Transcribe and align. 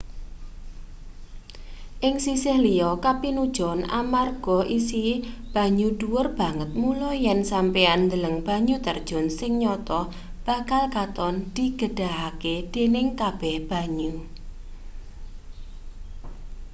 ing 2.07 2.15
sisih 2.25 2.57
liya 2.65 2.91
kapinujon 3.05 3.79
amarga 4.01 4.59
isi 4.77 5.03
banyu 5.53 5.89
dhuwur 5.99 6.27
banget 6.39 6.71
mula 6.81 7.11
yen 7.25 7.39
sampeyan 7.51 7.99
ndeleng 8.07 8.37
banyu 8.47 8.75
terjun 8.85 9.25
sing 9.39 9.51
nyata 9.63 10.01
bakal 10.47 10.83
katon 10.95 11.35
digedhahake-dening 11.55 13.09
kabeh 13.21 13.57
banyu 13.71 14.11